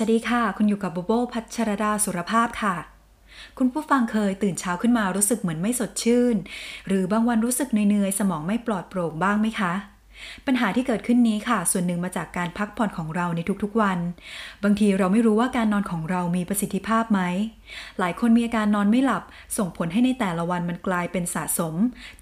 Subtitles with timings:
[0.00, 2.76] สวัสดีค่ะ คุณอยู่กับโบโบพัชรดาสุรภาพค่ะ
[3.58, 6.36] คุณผู้ฟังเคยตื่นเช้าขึ้นมารู้สึกเหมือนไม่สดชื่น
[6.86, 9.72] หรือบางวันรู้สึกเหนื่อยๆ สมองไม่ปลอดโปร่งบ้างไหมคะ
[10.46, 13.98] ปัญหาที่เกิดขึ้นนี้ค่ะ ส่วนหนึ่งมาจากการพักผ่อนของเราในทุกๆวัน
[14.64, 17.20] บางทีเราไม่รู้ว่าการนอนของเรามีประสิทธิภาพไหม
[17.98, 19.22] หลายคนมีอาการนอนไม่หลับ
[19.58, 21.74] ส่งผลให้ในแต่ละวันมันกลายเป็นสะสม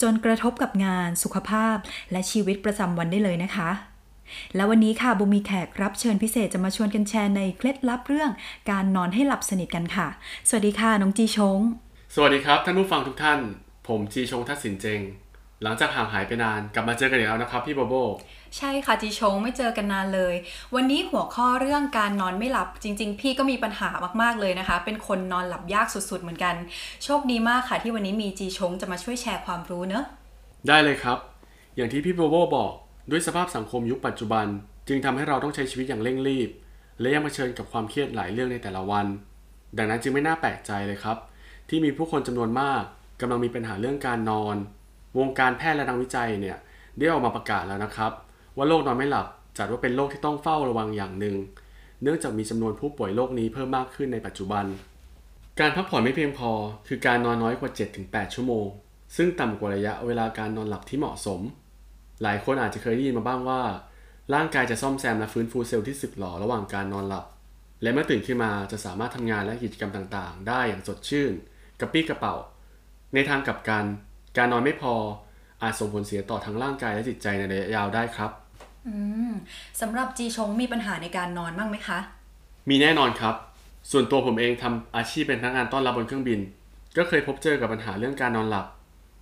[0.02, 1.76] จนกระทบกับงาน สุขภาพ
[2.12, 3.70] และชีวิตประจำวันได้เลยนะคะ
[4.56, 8.30] แล้ววันนี้ค่ะบุมมีแขกรับเชิญพิเศษจะมาชวนกันแชร์ในเคล็ดลับเรื่อง
[8.70, 10.08] การนอนให้หลับสนิทกันค่ะ
[10.48, 11.58] สวัสดีค่ะน้องจีชง
[12.14, 13.40] สวัสดีครับท่านผู้ฟังทุกท่าน
[13.88, 15.02] ผมจีชงทัศสินเจง
[15.62, 17.94] หลังจากห่างหายไปนานกลับมาเจอกันอีกแล้วนะครับพี่โบโบ
[18.56, 20.34] ใช่ค่ะจีชงไม่เจอกันนานเลย
[20.74, 23.90] วันนี้หัวข้อเรื่องการนอนไม่หลับจริง ๆ พี่ก็มีปัญหา
[24.22, 26.54] มากๆเลยนะคะ เป็นคนนอนหลับยากสุดๆเหมือนกัน
[27.04, 30.04] โชคดีมากค่ะที่วันนี้มีจีชงจะมาช่วยแชร์ความรู้เนอะ
[30.68, 31.18] ได้เลยครับ
[31.76, 32.72] อย่างที่พี่โบโบบอก
[33.10, 34.46] ด้วยสภาพสังคมยุคปัจจุบัน
[34.88, 36.50] จึงทำให้เราต้องใช้ชีวิตอย่างเร่งรีบ
[37.00, 39.06] และยังเผชิญกับความเครียดหลายเรื่องในแต่ละวัน
[39.78, 41.18] ดังนั้นจึงไม่น่าแปลกใจเลยครับ
[41.68, 42.82] ที่มีผู้คนจำนวนมาก
[43.20, 44.56] กำลังมีปัญหาเรื่องการนอน
[45.18, 46.56] วงการแพทย์และนักวิจัยเนี่ย
[46.98, 48.12] ได้ออกมาประกาศแล้วนะครับ
[48.56, 49.26] ว่าโรคนอนไม่หลับ
[49.58, 51.36] จัดว่าเป็นโรคที่ต้องเฝ้าระวังอย่างหนึ่ง
[52.02, 54.64] เนื่องจากมีจำนวนผู้ป่วยโรคนี้เพิ่มมากขึ้นในปัจจุบัน
[55.60, 56.50] การพักผ่อนไม่เพียงพอ
[56.88, 57.70] คือการนอนน้อยกว่า
[58.02, 58.66] 7-8 ชั่วโมง
[59.16, 61.40] ซึ่งต่ำกว่าระยะเวลาการนอนหลับที่เหมาะสม
[62.22, 63.62] หลายคนอาจจะเคยได้ยินมาบ้างว่า
[64.34, 67.24] ร่างกายจะซ่อมแซมและฟื้นฟูเซลล์ที่สึกหรอระหว่างการนอนหลับ
[67.82, 71.32] และเมื่อตื่นขึ้นมาจะสามารถทำงานและกิจกรรมต่างๆ ได้อย่างสดชื่น
[71.80, 72.34] กระปรี้กระเป๋า
[73.14, 73.84] ในทางกลับกัน
[74.36, 74.94] การนอนไม่พอ
[75.62, 78.30] อาจส่งผลเสียต่อทั้งร่างกายและจิตใจในระยะยาวได้ครับ
[78.86, 78.94] อื
[79.30, 79.32] ม
[79.80, 81.98] สำหรับจีชงมีปัญหาในการนอนบ้างไหมคะ
[82.68, 83.34] มีแน่นอนครับ
[83.90, 86.40] ส่วนตัวผมเองทำอาชีพเป็นพนักงานต้อนรับบนเครื่องบิน
[86.96, 88.66] ก็เคยพบเจอกับปัญหาเรื่องการนอนหลับ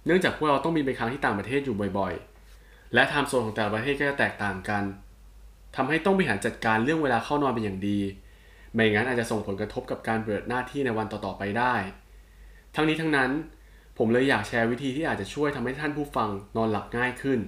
[0.07, 2.34] เนื่องจากพวกเราต้องบินไปค้างที่ต่างประเทศอยู่บ่อยๆ
[2.95, 4.83] และไทม์โซนของแต่ละประเทศก็จะแตกต่างกัน
[5.77, 7.99] ทำให้ต้องบริหารจัดการเรื่องเวลาเข้านอนเป็นอย่างดี
[8.73, 11.75] ไม่งั้นอาจจะส่งผลกระทบกับการเปิดหน้าที่ในวันต่อๆไปได้
[12.75, 13.31] ทั้งนี้ทั้งนั้น
[13.99, 17.39] ผมเลยอยากแชร์วิธีที่อาจจะช่วยทำให้ท่านผู้ฟังนอนหลับง่ายขึ้น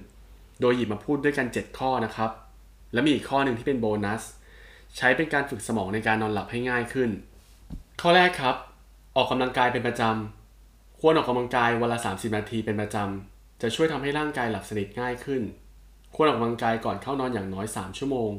[0.61, 2.31] โดยหยิบมาพูดด้วยกัน 7 ข้อนะครับ
[2.93, 4.23] และมีอีกข้อหนึ่งที่เป็นโบนัส
[4.97, 7.09] ใช้เป็นการฝึกสมองในการนอนหลับให้ง่ายขึ้น
[8.01, 8.55] ข้อแรกครับ
[9.15, 15.41] ออกกำลังกายเป็นประจำควรออกกำลังกายวันละ 30 นาทีเป็นประจำ จะช่วยทำให้ร่างกายหลับสนิทง่ายขึ้น
[16.15, 18.31] ควรออกกำลังกายก่อนเข้านอนอย่างน้อย 3 ชั่วโมง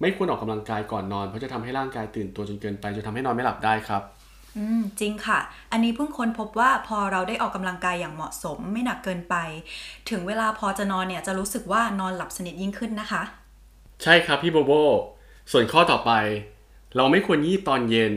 [0.00, 4.02] ไม่ควรออกกำลังกายก่อนนอนเพราะจะทำให้ร่างกายตื่นตัวจนเกินไปจนทำให้นอนไม่หลับได้ครับ
[4.56, 5.38] อืมจริงค่ะ
[5.72, 9.34] อันนี้เพิ่งค้นพบว่าพอเราได้ออกกำลังกายอย่างเหมาะสมไม่หนักเกินไป
[10.10, 13.22] ถึงเวลาพอจะนอนเนี่ยจะรู้สึกว่านอนหลับสนิทยิ่งขึ้นนะคะ
[14.02, 14.72] ใช่ครับพี่โบโบ
[15.52, 16.12] ส่วนข้อต่อไป
[16.96, 18.12] เราไม่ควรยี่ตอนเย็น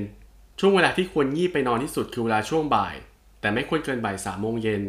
[0.60, 2.96] ช่วงเวลาที่ควรยี่ไปนอนที่สุดคือเวลาช่วงบ่าย
[3.42, 4.82] แต่ไม่ควรเกินบ่ายสามโมงเย็น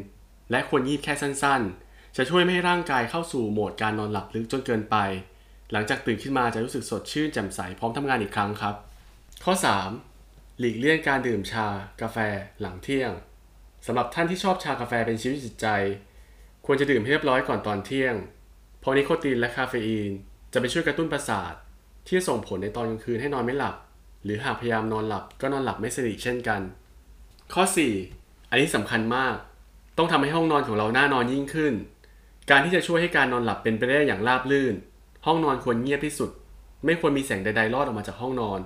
[0.50, 4.96] และควรยี่แค่สั้นๆ จะช่วยไม่ให้ร่างกายเข้าสู่โหมดการนอนหลับลึกจนเกินไป
[5.72, 8.74] หลังจากตื่นขึ้นมาจะรู้สึกสดชื่นแจ่มใสพร้อมทำงานอีกครั้งครับ
[9.44, 9.54] ข้อ
[10.06, 10.58] 3.
[10.58, 11.66] หลีกเลี่ยงการดื่มชา
[12.00, 12.16] กาแฟ
[12.60, 13.12] หลังเที่ยง
[13.86, 15.66] สำหรับท่านที่ชอบชากาแฟเป็นชีวิตจิตใจ
[16.66, 18.14] ควรจะดื่มให้เรียบร้อยก่อนตอนเที่ยง
[18.80, 20.10] เพราะนิโคตินและคาเฟอีน
[20.52, 21.54] จะไปช่วยกระตุ้นประสาท
[22.06, 23.76] ที่จะส่งผลในตอนกลางคืนให้นอนไม่หลับ
[24.24, 26.60] หรือหากพยายามนอนหลับก็นอนหลับไม่สนิทเช่นกัน
[27.52, 27.62] ข้อ
[28.06, 28.50] 4.
[28.50, 29.36] อันนี้สำคัญมาก
[30.02, 31.74] ต้องทำให้ห้องนอนของเราน่านอนยิ่งขึ้น
[32.50, 34.74] การที่จะช่วยให้การนอนหลับเป็นไปได้อย่างราบรื่น
[35.26, 36.30] ห้องนอนควรเงียบที่สุด
[36.84, 38.60] ไม่ควรมีแสงใดๆลอดออกมาจากห้องนอน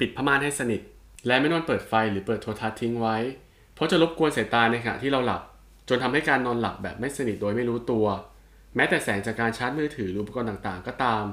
[0.00, 0.80] ปิดผ้าม่านให้สนิท
[1.26, 3.16] และไม่นอนเปิดไฟหรือเปิดโทรทัศน์ทิ้งไว้
[3.74, 5.42] เพราะจะรบกวนสายตาในขณะที่เราหลับ
[5.88, 8.06] จนทำให้การนอนหลับแบบไม่สนิทโดยไม่รู้ตัว
[8.74, 11.24] แม้แต่แสงจากการชาร์จมือถือหรืออุปกรณ์ต่างๆ ก็ตาม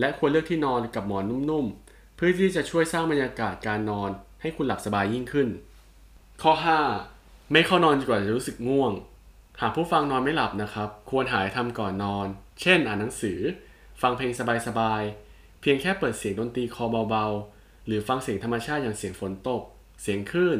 [0.00, 5.48] และควรเลือกที่นอนกับหมอนนุ่มๆ เพื่อที่จะช่วยสร้างบรรยากาศการนอน ให้คุณหลับสบายยิ่งขึ้น
[6.42, 7.15] ข้อ 5
[7.52, 8.92] ไม่เข้านอนจนกว่าจะรู้สึกง่วง
[9.60, 12.26] หากผู้ฟังนอนไม่หลับนะครับ ควรหาอะไรทำก่อนนอน
[12.60, 13.38] เช่น อ่านหนังสือ
[14.02, 14.32] ฟังเพลง
[14.68, 19.62] สบายๆ เพียงแค่เปิดเสียงดนตรีคอเบาๆ หรือฟังเสียงธรรมชาติอย่างเสียงฝนตก
[20.02, 20.58] เสียงคลื่น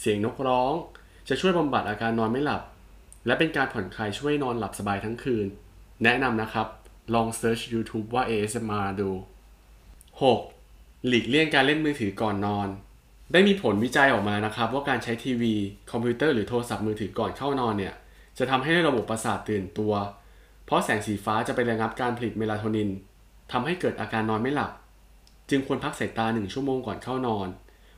[0.00, 0.72] เสียงนกร้อง
[1.28, 2.62] จะช่วยบำบัดอาการนอนไม่หลับ
[3.26, 5.46] และเป็นการผ่อนคลายช่วยนอนหลับสบายทั้งคืน
[6.04, 6.68] แนะนำนะครับ
[7.14, 9.10] ลอง search YouTube ว่า ASMR ดู
[10.30, 11.06] 6.
[11.06, 12.68] หลีกเลี่ยงการเล่นมือถือก่อนนอน
[13.32, 15.54] ได้มีผลวิจัยออกมานะครับว่าการใช้ทีวี
[15.90, 17.94] คอมพิวเตอร์หรือโทรศัพท์มือถือก่อนเข้านอนเนี่ย
[18.38, 19.92] จะทำให้ระบบประสาทตื่นตัว
[20.66, 22.90] เพราะแสงสีฟ้าจะไประงับการผลิตเมลาโทนิน
[23.52, 24.72] ทำให้เกิดอาการนอนไม่หลับ
[25.50, 27.48] จึงควรพักสายตาหนึ่งชั่วโมงก่อนเข้านอน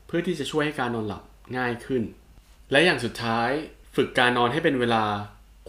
[0.06, 1.22] เพื่อที่จะช่วยให้การนอนหลับ
[1.56, 2.02] ง่ายขึ้น
[2.70, 3.50] และอย่างสุดท้าย
[3.96, 5.04] ฝึกการนอนให้เป็นเวลา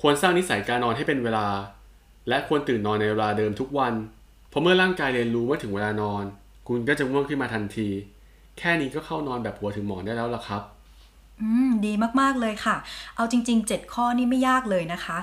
[0.02, 1.48] ควรสร้างนิสัยการนอนให้เป็นเวลา
[2.30, 3.94] และควรตื่นนอนในเวลาเดิมทุกวัน
[4.50, 6.24] เพราะเมื่อร่างกายเรียนรู้ว่าถึงเวลานอน
[6.68, 7.90] คุณก็จะง่วงขึ้นมาทันที
[8.60, 10.62] แค่นี้ก็เข้านอนแบบหัวถึงหมอนได้แล้วล่ะครับ
[11.42, 12.76] อืม ดีมากๆเลยค่ะ
[13.16, 15.20] เอาจริง ๆ 7 ข้อนี่ไม่ยากเลยนะคะ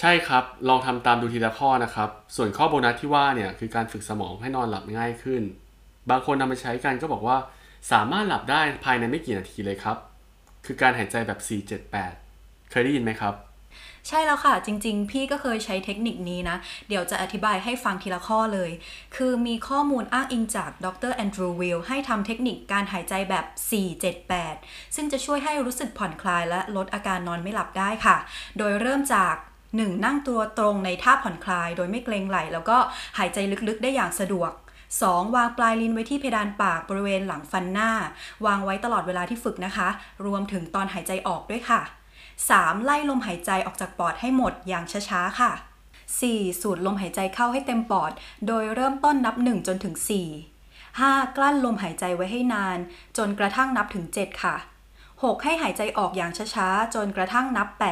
[0.00, 5.42] ใช่ครับ ลองทำตามดูทีละข้อนะครับ ส่วนข้อโบนัสที่ว่าเนี่ยคือการฝึกสมองให้นอนหลับง่ายขึ้น
[6.10, 7.36] บางคนนำมาใช้กันก็บอกว่า
[7.92, 9.96] สามารถหลับได้ภายในไม่กี่นาทีเลยครับ
[10.66, 11.38] คือการหายใจแบบ
[12.04, 13.34] 478 เคยได้ยินไหมครับ
[14.08, 16.56] ใช่แล้วค่ะจริง ๆ พี่ก็เคยใช้เทคนิคนี้นะ
[16.88, 18.70] เดี๋ยวจะอธิบายให้ฟังทีละข้อเลย
[19.16, 23.44] คือมีข้อมูลอ้างอิงจากดรแอนดรูวิลให้ทำเทคนิคการหายใจแบบ
[24.20, 28.16] 478 ซึ่งจะช่วยให้รู้สึกผ่อนคลายและลดอาการนอนไม่หลับได้ค่ะ
[28.58, 29.34] โดยเริ่มจาก
[29.74, 30.04] 1.
[30.04, 32.76] นั่งตัวตรงในท่าผ่อนคลาย โดยไม่เกรงไหล่แล้วก็
[33.18, 33.38] หายใจ
[33.68, 34.52] ลึกๆ ได้อย่างสะดวก
[34.98, 35.36] 2.
[35.36, 37.90] วางปลายลิ้นไว้ที่เพดานปากบริเวณหลังฟันหน้า
[38.46, 39.88] วางไว้ตลอดเวลาที่ฝึกนะคะ
[40.26, 41.80] รวมถึงตอนหายใจออกด้วยค่ะ
[42.38, 42.84] 3.
[42.84, 45.52] ไล่ลมหายใจออกจากปอดให้หมดอย่างช้าๆ ค่ะ
[46.06, 46.60] 4.
[46.60, 48.12] สูดลมหายใจเข้าให้เต็มปอด
[48.46, 49.94] โดยเริ่มต้นนับ 1 จนถึง
[50.62, 51.36] 4 5.
[51.36, 52.78] กลั้นลมหายใจไว้ให้นาน
[53.16, 54.56] จนกระทั่งนับถึง 7 ค่ะ
[55.00, 55.44] 6.
[55.44, 57.82] ให้หายใจออกอย่างช้าๆ จนกระทั่งนับ 8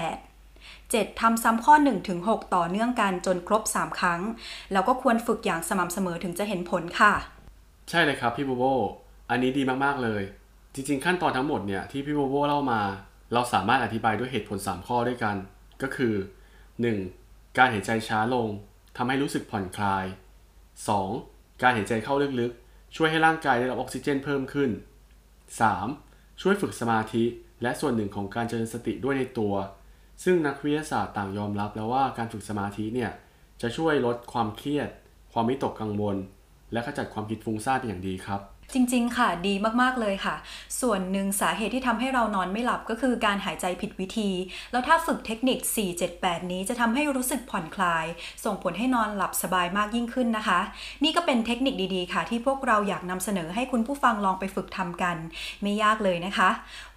[0.93, 1.21] 7.
[1.21, 4.21] ทำซ้ำข้อ 1 ถึง 6 ต่อเนื่องกันจนครบ 3 ครั้ง
[4.73, 7.13] แล้วก็ควรฝึกอย่างสม่ำเสมอถึงจะเห็นผลค่ะ
[7.91, 8.65] ใช่เลยครับพี่โบโบ
[9.31, 10.23] อันนี้ดีมากๆเลย
[10.75, 12.81] จริงๆ ขั้นตอนทั้งหมดเนี่ยที่พี่โบโบเล่ามา
[13.33, 15.37] เราสามารถอธิบายด้วยเหตุผล 3 ข้อด้วยกัน
[15.83, 16.15] ก็คือ
[16.85, 17.59] 1.
[17.59, 18.49] การหายใจช้าลง
[18.97, 20.05] ทำให้รู้สึกผ่อนคลาย
[20.83, 21.63] 2.
[21.63, 24.71] การหายใจเข้าลึกๆ ช่วยให้ร่างกายได้รับออกซิเจนเพิ่มขึ้น
[25.81, 26.41] 3.
[26.43, 27.25] ช่วยฝึกสมาธิ
[27.63, 29.55] และส่วนหนึ่งของการเจริญสติด้วยในตัว
[30.25, 33.11] ซึ่งนักวิทยาศาสตร์ต่างยอมรับแล้วว่าการฝึกสมาธิเนี่ย
[33.63, 34.89] จะช่วยลดความเครียด
[35.33, 36.17] ความวิตกกังวล
[36.73, 38.41] และขจัดความคิดฟุ้งซ่านเป็นอย่างดีครับ
[38.73, 40.35] จริง ๆ ค่ะ ดีมากๆ เลยค่ะ
[40.81, 44.31] ส่วนหนึ่งสาเหตุที่ทำให้เรานอนไม่หลับก็คือการหายใจผิดวิธี
[44.73, 45.59] แล้วถ้าฝึกเทคนิค
[46.05, 48.07] 478 นี้จะทำให้รู้สึกผ่อนคลาย
[48.45, 50.61] ส่งผลให้นอนหลับสบายมากยิ่งขึ้นนะคะ
[51.05, 55.17] นี่ก็เป็นเทคนิคดีๆ ค่ะ ที่พวกเราอยากนำเสนอให้คุณผู้ฟังลองไปฝึกทำกัน
[55.63, 56.51] ไม่ยากเลยนะคะ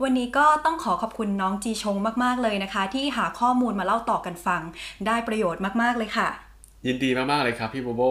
[0.03, 4.61] วันนี้ก็ต้องขอขอบคุณน้องจีชงมากๆ เลยนะคะ ที่หาข้อมูลมาเล่าต่อกันฟัง
[5.07, 6.29] ได้ประโยชน์มากๆ เลยค่ะ
[6.88, 8.03] ยินดีมากๆ เลยครับพี่โบโบ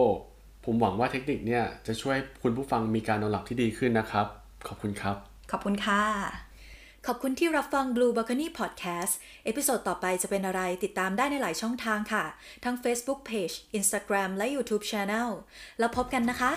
[0.65, 4.27] ผมหวังว่าเทคนิคเนี่ยจะช่วยคุณผู้ฟังมีการนอนหลับที่ดีขึ้นนะครับ
[4.67, 5.15] ขอบคุณครับ
[5.51, 6.03] ขอบคุณค่ะ
[7.07, 9.13] ขอบคุณที่รับฟัง Blue Balcony Podcast
[9.45, 12.23] เอพิโซดต่อไปจะเป็นอะไรติดตามได้ในหลายช่องทางค่ะ
[12.63, 15.29] ทั้ง Facebook Page Instagram และ YouTube Channel
[15.79, 16.51] แล้วพบกันนะคะ